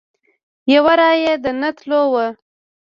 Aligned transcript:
یو 0.73 0.85
رایه 0.99 1.33
د 1.43 1.45
نه 1.61 1.69
تلو 1.77 2.01
وه. 2.13 2.27